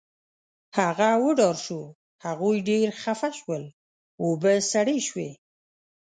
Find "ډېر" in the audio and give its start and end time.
2.69-2.87